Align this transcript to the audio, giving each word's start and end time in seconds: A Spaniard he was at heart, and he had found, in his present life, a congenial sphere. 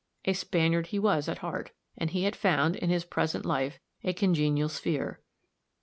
A 0.25 0.33
Spaniard 0.33 0.87
he 0.87 0.97
was 0.97 1.29
at 1.29 1.37
heart, 1.45 1.69
and 1.95 2.09
he 2.09 2.23
had 2.23 2.35
found, 2.35 2.75
in 2.75 2.89
his 2.89 3.05
present 3.05 3.45
life, 3.45 3.77
a 4.03 4.13
congenial 4.13 4.67
sphere. 4.67 5.19